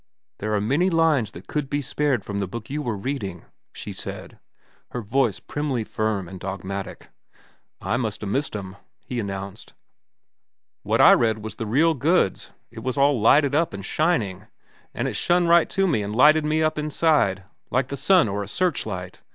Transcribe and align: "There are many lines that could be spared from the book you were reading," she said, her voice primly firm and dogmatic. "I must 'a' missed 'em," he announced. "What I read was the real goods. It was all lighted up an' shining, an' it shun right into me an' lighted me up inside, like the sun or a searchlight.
"There 0.39 0.55
are 0.55 0.59
many 0.59 0.89
lines 0.89 1.29
that 1.29 1.45
could 1.45 1.69
be 1.69 1.83
spared 1.83 2.25
from 2.25 2.39
the 2.39 2.47
book 2.47 2.71
you 2.71 2.81
were 2.81 2.97
reading," 2.97 3.45
she 3.71 3.93
said, 3.93 4.39
her 4.93 5.01
voice 5.03 5.39
primly 5.39 5.83
firm 5.83 6.27
and 6.27 6.39
dogmatic. 6.39 7.09
"I 7.79 7.97
must 7.97 8.23
'a' 8.23 8.25
missed 8.25 8.55
'em," 8.55 8.77
he 9.05 9.19
announced. 9.19 9.75
"What 10.81 11.01
I 11.01 11.11
read 11.11 11.43
was 11.43 11.53
the 11.53 11.67
real 11.67 11.93
goods. 11.93 12.49
It 12.71 12.79
was 12.79 12.97
all 12.97 13.21
lighted 13.21 13.53
up 13.53 13.75
an' 13.75 13.83
shining, 13.83 14.47
an' 14.95 15.05
it 15.05 15.13
shun 15.15 15.47
right 15.47 15.69
into 15.69 15.85
me 15.85 16.01
an' 16.01 16.13
lighted 16.13 16.45
me 16.45 16.63
up 16.63 16.79
inside, 16.79 17.43
like 17.69 17.89
the 17.89 17.95
sun 17.95 18.27
or 18.27 18.41
a 18.41 18.47
searchlight. 18.47 19.21